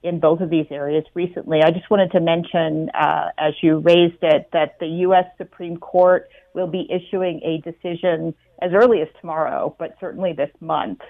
in 0.02 0.20
both 0.20 0.40
of 0.40 0.50
these 0.50 0.66
areas 0.70 1.04
recently. 1.14 1.60
I 1.62 1.70
just 1.70 1.90
wanted 1.90 2.12
to 2.12 2.20
mention, 2.20 2.88
uh, 2.90 3.30
as 3.36 3.54
you 3.62 3.78
raised 3.78 4.22
it, 4.22 4.48
that 4.52 4.78
the 4.78 4.86
U.S. 4.86 5.26
Supreme 5.36 5.76
Court 5.76 6.28
will 6.54 6.68
be 6.68 6.88
issuing 6.90 7.40
a 7.42 7.60
decision 7.68 8.34
as 8.62 8.72
early 8.72 9.00
as 9.02 9.08
tomorrow, 9.20 9.74
but 9.78 9.96
certainly 10.00 10.32
this 10.32 10.50
month, 10.60 11.00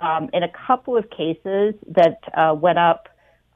um, 0.00 0.30
in 0.32 0.42
a 0.42 0.50
couple 0.66 0.96
of 0.96 1.08
cases 1.10 1.74
that 1.88 2.20
uh, 2.34 2.54
went 2.54 2.78
up 2.78 3.08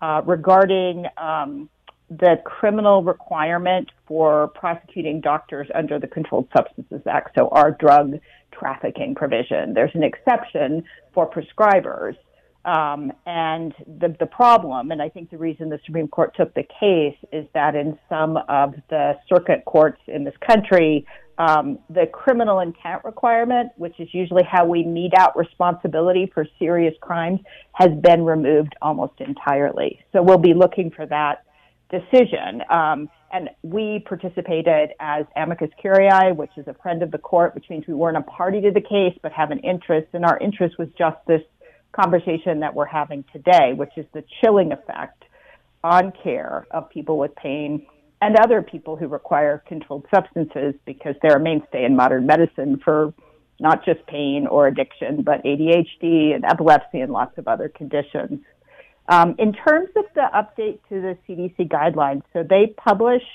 uh, 0.02 0.20
regarding 0.26 1.06
um, 1.16 1.68
the 2.10 2.36
criminal 2.44 3.02
requirement 3.02 3.90
for 4.06 4.48
prosecuting 4.48 5.20
doctors 5.20 5.68
under 5.74 5.98
the 5.98 6.06
Controlled 6.06 6.48
Substances 6.54 7.00
Act, 7.06 7.34
so 7.34 7.48
our 7.48 7.70
drug 7.70 8.18
trafficking 8.52 9.14
provision. 9.14 9.74
There's 9.74 9.94
an 9.94 10.04
exception 10.04 10.84
for 11.12 11.28
prescribers. 11.28 12.16
Um, 12.64 13.12
and 13.26 13.74
the, 13.86 14.16
the 14.18 14.26
problem, 14.26 14.90
and 14.90 15.02
I 15.02 15.08
think 15.08 15.30
the 15.30 15.36
reason 15.36 15.68
the 15.68 15.80
Supreme 15.84 16.08
Court 16.08 16.34
took 16.34 16.54
the 16.54 16.64
case 16.80 17.16
is 17.30 17.46
that 17.52 17.74
in 17.74 17.98
some 18.08 18.38
of 18.48 18.74
the 18.88 19.18
circuit 19.28 19.64
courts 19.66 20.00
in 20.06 20.24
this 20.24 20.34
country, 20.46 21.06
um, 21.36 21.78
the 21.90 22.06
criminal 22.06 22.60
intent 22.60 23.04
requirement, 23.04 23.72
which 23.76 23.98
is 23.98 24.08
usually 24.12 24.44
how 24.44 24.64
we 24.64 24.82
mete 24.84 25.12
out 25.18 25.36
responsibility 25.36 26.30
for 26.32 26.46
serious 26.58 26.94
crimes, 27.00 27.40
has 27.72 27.90
been 28.02 28.24
removed 28.24 28.74
almost 28.80 29.14
entirely. 29.20 30.00
So 30.12 30.22
we'll 30.22 30.38
be 30.38 30.54
looking 30.54 30.90
for 30.90 31.06
that 31.06 31.44
decision. 31.90 32.62
Um, 32.70 33.08
and 33.32 33.50
we 33.62 34.04
participated 34.06 34.90
as 35.00 35.26
amicus 35.36 35.70
curiae, 35.80 36.32
which 36.32 36.52
is 36.56 36.68
a 36.68 36.74
friend 36.74 37.02
of 37.02 37.10
the 37.10 37.18
court, 37.18 37.54
which 37.54 37.68
means 37.68 37.84
we 37.88 37.94
weren't 37.94 38.16
a 38.16 38.22
party 38.22 38.60
to 38.60 38.70
the 38.70 38.80
case, 38.80 39.18
but 39.22 39.32
have 39.32 39.50
an 39.50 39.58
interest. 39.58 40.06
And 40.12 40.24
our 40.24 40.38
interest 40.38 40.78
was 40.78 40.88
just 40.96 41.16
this 41.26 41.42
conversation 41.94 42.60
that 42.60 42.74
we're 42.74 42.84
having 42.86 43.24
today, 43.32 43.72
which 43.74 43.92
is 43.96 44.06
the 44.12 44.24
chilling 44.40 44.72
effect 44.72 45.24
on 45.82 46.12
care 46.22 46.66
of 46.70 46.88
people 46.90 47.18
with 47.18 47.34
pain 47.36 47.86
and 48.20 48.36
other 48.36 48.62
people 48.62 48.96
who 48.96 49.06
require 49.06 49.62
controlled 49.66 50.06
substances 50.14 50.74
because 50.86 51.14
they're 51.22 51.36
a 51.36 51.40
mainstay 51.40 51.84
in 51.84 51.94
modern 51.94 52.26
medicine 52.26 52.80
for 52.82 53.12
not 53.60 53.84
just 53.84 54.04
pain 54.06 54.46
or 54.46 54.66
addiction, 54.66 55.22
but 55.22 55.44
ADHD 55.44 56.34
and 56.34 56.44
epilepsy 56.44 57.00
and 57.00 57.12
lots 57.12 57.36
of 57.38 57.46
other 57.46 57.68
conditions. 57.68 58.40
Um, 59.08 59.34
in 59.38 59.52
terms 59.52 59.90
of 59.96 60.04
the 60.14 60.26
update 60.34 60.78
to 60.88 61.00
the 61.02 61.18
CDC 61.28 61.68
guidelines, 61.68 62.22
so 62.32 62.42
they 62.42 62.74
published 62.78 63.26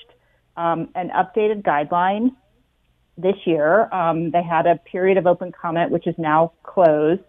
um, 0.56 0.88
an 0.96 1.10
updated 1.10 1.62
guideline 1.62 2.30
this 3.16 3.36
year. 3.44 3.92
Um, 3.94 4.30
they 4.30 4.42
had 4.42 4.66
a 4.66 4.76
period 4.76 5.16
of 5.18 5.26
open 5.26 5.52
comment, 5.52 5.90
which 5.90 6.06
is 6.06 6.14
now 6.18 6.52
closed. 6.62 7.22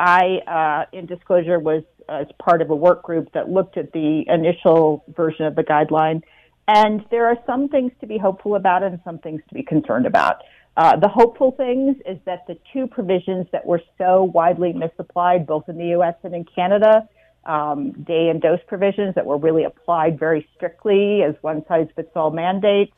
I, 0.00 0.38
uh, 0.46 0.96
in 0.96 1.04
disclosure, 1.04 1.58
was 1.58 1.82
as 2.08 2.26
part 2.42 2.62
of 2.62 2.70
a 2.70 2.74
work 2.74 3.02
group 3.02 3.30
that 3.34 3.50
looked 3.50 3.76
at 3.76 3.92
the 3.92 4.24
initial 4.28 5.04
version 5.14 5.44
of 5.44 5.54
the 5.54 5.62
guideline. 5.62 6.22
And 6.66 7.04
there 7.10 7.26
are 7.26 7.36
some 7.46 7.68
things 7.68 7.92
to 8.00 8.06
be 8.06 8.16
hopeful 8.16 8.54
about 8.54 8.82
and 8.82 8.98
some 9.04 9.18
things 9.18 9.42
to 9.48 9.54
be 9.54 9.62
concerned 9.62 10.06
about. 10.06 10.42
Uh, 10.76 10.96
the 10.96 11.08
hopeful 11.08 11.50
things 11.52 11.96
is 12.06 12.16
that 12.24 12.46
the 12.46 12.56
two 12.72 12.86
provisions 12.86 13.46
that 13.52 13.66
were 13.66 13.82
so 13.98 14.24
widely 14.24 14.72
misapplied, 14.72 15.46
both 15.46 15.68
in 15.68 15.76
the 15.76 15.88
U.S. 15.88 16.14
and 16.22 16.34
in 16.34 16.44
Canada, 16.44 17.06
um, 17.44 17.92
day 17.92 18.28
and 18.30 18.40
dose 18.40 18.60
provisions 18.68 19.14
that 19.16 19.26
were 19.26 19.36
really 19.36 19.64
applied 19.64 20.18
very 20.18 20.48
strictly 20.56 21.22
as 21.22 21.34
one 21.42 21.62
size 21.68 21.88
fits 21.94 22.10
all 22.16 22.30
mandates 22.30 22.92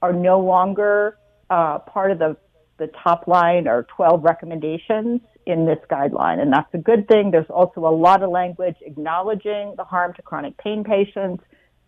are 0.00 0.12
no 0.12 0.40
longer 0.40 1.18
uh, 1.50 1.78
part 1.80 2.10
of 2.10 2.18
the, 2.18 2.36
the 2.78 2.90
top 3.02 3.28
line 3.28 3.68
or 3.68 3.86
12 3.94 4.22
recommendations 4.24 5.20
in 5.46 5.64
this 5.64 5.78
guideline. 5.88 6.40
And 6.40 6.52
that's 6.52 6.72
a 6.74 6.78
good 6.78 7.06
thing. 7.08 7.30
There's 7.30 7.50
also 7.50 7.86
a 7.86 7.94
lot 7.94 8.22
of 8.22 8.30
language 8.30 8.76
acknowledging 8.82 9.74
the 9.76 9.84
harm 9.84 10.12
to 10.14 10.22
chronic 10.22 10.56
pain 10.58 10.84
patients, 10.84 11.42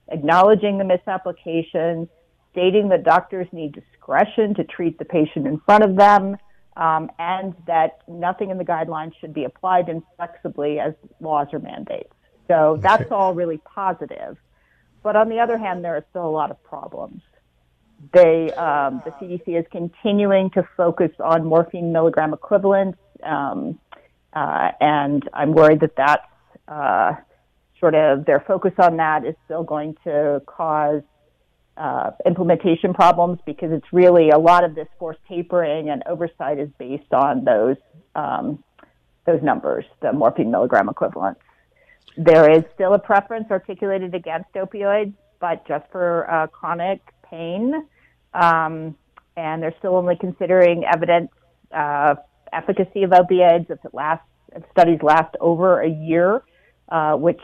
acknowledging 0.09 0.79
the 0.79 0.85
misapplication, 0.85 2.09
stating 2.53 2.89
that 2.89 3.05
doctors 3.05 3.49
need 3.53 3.73
discretion 3.73 4.55
to 4.55 4.65
treat 4.65 4.99
the 4.99 5.05
patient 5.05 5.47
in 5.47 5.61
front 5.61 5.85
of 5.85 5.97
them, 5.97 6.37
um, 6.77 7.11
and 7.19 7.55
that 7.67 7.99
nothing 8.07 8.51
in 8.51 8.59
the 8.59 8.65
guidelines 8.65 9.13
should 9.21 9.35
be 9.35 9.45
applied 9.45 9.89
inflexibly 9.89 10.79
as 10.79 10.95
laws 11.21 11.49
or 11.53 11.59
mandates. 11.59 12.13
So 12.47 12.79
that's 12.81 13.11
all 13.11 13.35
really 13.35 13.59
positive. 13.59 14.37
But 15.03 15.17
on 15.17 15.29
the 15.29 15.41
other 15.41 15.59
hand, 15.59 15.85
there 15.85 15.97
are 15.97 16.05
still 16.11 16.27
a 16.27 16.31
lot 16.31 16.51
of 16.51 16.63
problems. 16.63 17.23
They, 18.13 18.53
um, 18.53 19.03
the 19.05 19.11
CDC 19.21 19.59
is 19.59 19.67
continuing 19.73 20.51
to 20.51 20.67
focus 20.77 21.11
on 21.19 21.45
morphine 21.45 21.93
milligram 21.93 22.33
equivalents, 22.33 22.99
um, 23.23 23.79
uh, 24.33 24.71
and 24.81 25.29
I'm 25.33 25.53
worried 25.53 25.81
that 25.81 25.97
that's 25.97 26.27
uh, 26.69 27.15
sort 27.81 27.95
of 27.95 28.25
their 28.25 28.41
focus 28.41 28.73
on 28.79 28.97
that 28.99 29.25
is 29.25 29.35
still 29.45 29.63
going 29.63 29.97
to 30.05 30.43
cause 30.47 31.03
uh, 31.77 32.11
implementation 32.27 32.93
problems 32.93 33.39
because 33.47 33.71
it's 33.73 33.87
really 33.93 34.31
a 34.31 34.39
lot 34.39 34.65
of 34.65 34.75
this 34.75 34.89
forced 34.99 35.21
tapering 35.29 35.91
and 35.91 36.03
oversight 36.07 36.59
is 36.59 36.69
based 36.79 37.13
on 37.13 37.45
those 37.45 37.77
um, 38.15 38.63
those 39.27 39.43
numbers, 39.43 39.85
the 40.01 40.13
morphine 40.13 40.51
milligram 40.51 40.89
equivalents. 40.89 41.41
There 42.17 42.51
is 42.51 42.65
still 42.75 42.95
a 42.95 42.99
preference 42.99 43.47
articulated 43.51 44.15
against 44.15 44.53
opioids, 44.55 45.13
but 45.39 45.67
just 45.69 45.85
for 45.93 46.29
uh, 46.31 46.47
chronic 46.49 47.01
pain, 47.23 47.87
um, 48.35 48.97
and 49.37 49.63
they're 49.63 49.75
still 49.79 49.97
only 49.97 50.17
considering 50.17 50.85
evidence 50.85 51.31
uh, 51.73 52.17
efficacy 52.53 53.03
of 53.03 53.11
opioids 53.11 53.71
if 53.71 53.85
it 53.85 53.93
lasts 53.93 54.25
if 54.55 54.63
studies 54.71 54.99
last 55.03 55.35
over 55.41 55.83
a 55.83 55.89
year, 55.89 56.43
uh, 56.89 57.15
which 57.15 57.41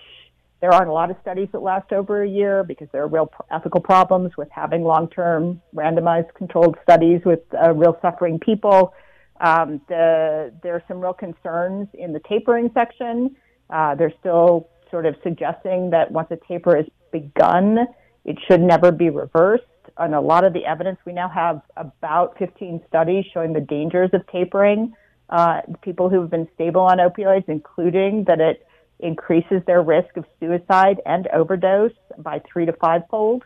there 0.61 0.73
aren't 0.73 0.89
a 0.89 0.93
lot 0.93 1.11
of 1.11 1.17
studies 1.21 1.49
that 1.53 1.61
last 1.61 1.93
over 1.93 2.23
a 2.23 2.29
year 2.29 2.65
because 2.65 2.89
there 2.93 3.03
are 3.03 3.09
real 3.09 3.31
ethical 3.51 3.81
problems 3.81 4.33
with 4.39 4.49
having 4.51 4.83
long-term 4.83 5.61
randomized 5.75 6.33
controlled 6.35 6.77
studies 6.83 7.21
with 7.27 7.41
uh, 7.63 7.71
real 7.73 7.99
suffering 8.01 8.39
people. 8.39 8.95
Um, 9.41 9.81
the, 9.89 10.53
there 10.63 10.75
are 10.75 10.83
some 10.89 11.01
real 11.01 11.13
concerns 11.13 11.89
in 11.93 12.13
the 12.15 12.21
tapering 12.27 12.71
section. 12.73 13.37
Uh, 13.69 13.95
they're 13.95 14.15
still 14.21 14.71
sort 14.91 15.05
of 15.05 15.17
suggesting 15.23 15.91
that 15.91 16.11
once 16.11 16.29
a 16.31 16.39
taper 16.49 16.79
is 16.79 16.87
begun, 17.13 17.87
it 18.25 18.39
should 18.49 18.63
never 18.63 18.91
be 18.91 19.11
reversed. 19.11 19.65
On 19.97 20.13
a 20.13 20.21
lot 20.21 20.45
of 20.45 20.53
the 20.53 20.65
evidence, 20.65 20.99
we 21.05 21.13
now 21.13 21.29
have 21.29 21.63
about 21.77 22.37
15 22.39 22.83
studies 22.89 23.25
showing 23.33 23.53
the 23.53 23.61
dangers 23.61 24.11
of 24.13 24.27
tapering. 24.27 24.95
Uh, 25.31 25.61
people 25.83 26.11
who 26.11 26.21
have 26.21 26.31
been 26.31 26.49
stable 26.55 26.83
on 26.83 26.99
opioids, 26.99 27.49
including 27.49 28.25
that 28.25 28.41
it 28.41 28.67
increases 28.99 29.63
their 29.67 29.83
risk 29.83 30.17
of 30.17 30.25
suicide 30.41 31.01
and 31.07 31.29
overdose 31.29 31.93
by 32.19 32.41
three 32.51 32.67
to 32.67 32.73
five 32.73 33.03
fold. 33.11 33.45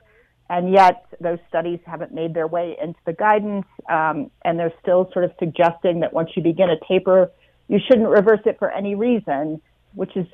And 0.51 0.73
yet, 0.73 1.07
those 1.21 1.39
studies 1.49 1.81
haven't 1.85 2.13
made 2.15 2.33
their 2.33 2.47
way 2.47 2.77
into 2.83 2.99
the 3.05 3.13
guidance, 3.13 3.67
um, 3.91 4.31
and 4.45 4.59
they're 4.59 4.73
still 4.81 5.11
sort 5.13 5.27
of 5.27 5.33
suggesting 5.39 6.01
that 6.01 6.15
once 6.15 6.31
you 6.35 6.43
begin 6.43 6.71
a 6.71 6.77
taper, 6.89 7.31
you 7.69 7.79
shouldn't 7.87 8.09
reverse 8.09 8.41
it 8.47 8.59
for 8.59 8.71
any 8.71 8.95
reason, 8.95 9.61
which 9.95 10.17
is 10.17 10.27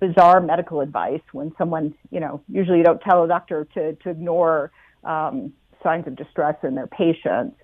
bizarre 0.00 0.40
medical 0.40 0.80
advice 0.80 1.20
when 1.32 1.52
someone, 1.58 1.94
you 2.10 2.20
know, 2.20 2.40
usually 2.48 2.78
you 2.78 2.84
don't 2.84 3.00
tell 3.00 3.24
a 3.24 3.28
doctor 3.28 3.66
to, 3.74 3.94
to 3.96 4.08
ignore 4.10 4.70
um, 5.04 5.52
signs 5.82 6.06
of 6.06 6.16
distress 6.16 6.56
in 6.62 6.74
their 6.74 6.86
patients. 6.86 7.56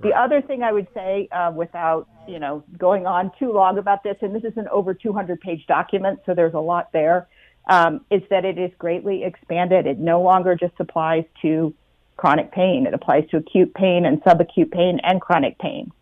The 0.00 0.12
other 0.14 0.42
thing 0.42 0.64
I 0.64 0.72
would 0.72 0.88
say, 0.94 1.28
uh, 1.30 1.52
without 1.54 2.08
you 2.26 2.40
know 2.40 2.64
going 2.76 3.06
on 3.06 3.30
too 3.38 3.52
long 3.52 3.78
about 3.78 4.02
this, 4.02 4.16
and 4.20 4.34
this 4.34 4.42
is 4.42 4.56
an 4.56 4.66
over 4.68 4.94
200 4.94 5.40
page 5.40 5.66
document, 5.66 6.20
so 6.26 6.34
there's 6.34 6.54
a 6.54 6.60
lot 6.60 6.90
there, 6.92 7.28
um, 7.68 8.00
is 8.10 8.22
that 8.28 8.44
it 8.44 8.58
is 8.58 8.72
greatly 8.78 9.22
expanded. 9.22 9.86
It 9.86 9.98
no 9.98 10.20
longer 10.20 10.56
just 10.56 10.74
applies 10.80 11.24
to 11.42 11.72
chronic 12.16 12.50
pain; 12.50 12.86
it 12.86 12.94
applies 12.94 13.28
to 13.30 13.36
acute 13.36 13.74
pain 13.74 14.04
and 14.04 14.20
subacute 14.24 14.72
pain 14.72 14.98
and 15.04 15.20
chronic 15.20 15.58
pain. 15.58 15.92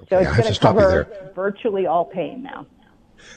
Okay, 0.00 0.08
so 0.08 0.18
it's 0.18 0.36
going 0.36 0.54
to 0.54 0.60
cover 0.60 1.32
virtually 1.34 1.86
all 1.86 2.04
pain 2.04 2.44
now. 2.44 2.64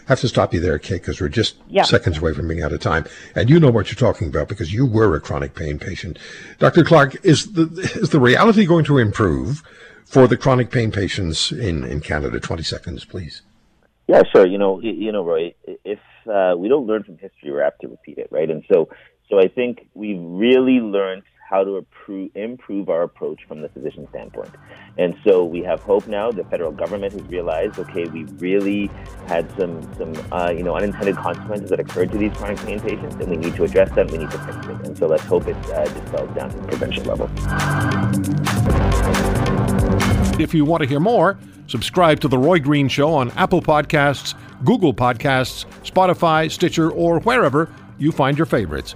I 0.05 0.09
have 0.09 0.19
to 0.21 0.27
stop 0.27 0.53
you 0.53 0.59
there, 0.59 0.77
Kate, 0.79 1.01
because 1.01 1.21
we're 1.21 1.29
just 1.29 1.55
yeah. 1.67 1.83
seconds 1.83 2.17
away 2.17 2.33
from 2.33 2.47
being 2.47 2.63
out 2.63 2.73
of 2.73 2.79
time. 2.79 3.05
And 3.35 3.49
you 3.49 3.59
know 3.59 3.69
what 3.69 3.91
you're 3.91 4.11
talking 4.11 4.27
about 4.27 4.47
because 4.47 4.73
you 4.73 4.85
were 4.85 5.15
a 5.15 5.21
chronic 5.21 5.55
pain 5.55 5.79
patient. 5.79 6.19
Dr. 6.59 6.83
Clarke, 6.83 7.23
is 7.25 7.53
the, 7.53 7.63
is 7.95 8.09
the 8.09 8.19
reality 8.19 8.65
going 8.65 8.85
to 8.85 8.97
improve 8.97 9.63
for 10.05 10.27
the 10.27 10.37
chronic 10.37 10.71
pain 10.71 10.91
patients 10.91 11.51
in, 11.51 11.83
in 11.83 12.01
Canada? 12.01 12.39
20 12.39 12.63
seconds, 12.63 13.05
please. 13.05 13.41
Yeah, 14.07 14.23
sure. 14.33 14.45
You 14.45 14.57
know, 14.57 14.81
you 14.81 15.11
know, 15.11 15.23
Roy, 15.23 15.53
if 15.85 15.99
uh, 16.27 16.55
we 16.57 16.67
don't 16.67 16.85
learn 16.85 17.03
from 17.03 17.17
history, 17.17 17.51
we're 17.51 17.61
apt 17.61 17.81
to 17.81 17.87
repeat 17.87 18.17
it, 18.17 18.27
right? 18.31 18.49
And 18.49 18.63
so, 18.71 18.89
so 19.29 19.39
I 19.39 19.47
think 19.47 19.87
we've 19.93 20.19
really 20.19 20.79
learned 20.79 21.23
how 21.51 21.65
to 21.65 21.77
improve, 21.77 22.31
improve 22.35 22.87
our 22.87 23.03
approach 23.03 23.41
from 23.45 23.61
the 23.61 23.67
physician 23.69 24.07
standpoint. 24.09 24.49
And 24.97 25.17
so 25.25 25.43
we 25.43 25.61
have 25.63 25.81
hope 25.81 26.07
now. 26.07 26.31
The 26.31 26.45
federal 26.45 26.71
government 26.71 27.11
has 27.11 27.21
realized, 27.23 27.77
okay, 27.77 28.05
we 28.05 28.23
really 28.39 28.89
had 29.27 29.51
some, 29.59 29.81
some 29.95 30.13
uh, 30.31 30.49
you 30.49 30.63
know, 30.63 30.75
unintended 30.75 31.17
consequences 31.17 31.69
that 31.69 31.79
occurred 31.81 32.11
to 32.13 32.17
these 32.17 32.31
chronic 32.33 32.57
pain 32.59 32.79
patients, 32.79 33.15
and 33.15 33.29
we 33.29 33.35
need 33.35 33.53
to 33.55 33.65
address 33.65 33.93
them. 33.93 34.07
We 34.07 34.19
need 34.19 34.31
to 34.31 34.39
fix 34.39 34.57
it. 34.65 34.87
And 34.87 34.97
so 34.97 35.07
let's 35.07 35.25
hope 35.25 35.47
it 35.47 35.57
uh, 35.71 35.83
dispels 35.83 36.33
down 36.33 36.49
to 36.51 36.57
the 36.57 36.67
prevention 36.69 37.03
level. 37.03 37.29
If 40.41 40.53
you 40.53 40.63
want 40.63 40.83
to 40.83 40.89
hear 40.89 41.01
more, 41.01 41.37
subscribe 41.67 42.21
to 42.21 42.29
The 42.29 42.37
Roy 42.37 42.59
Green 42.59 42.87
Show 42.87 43.13
on 43.13 43.29
Apple 43.31 43.61
Podcasts, 43.61 44.35
Google 44.63 44.93
Podcasts, 44.93 45.65
Spotify, 45.83 46.49
Stitcher, 46.49 46.89
or 46.89 47.19
wherever 47.19 47.69
you 47.97 48.13
find 48.13 48.37
your 48.37 48.47
favorites. 48.47 48.95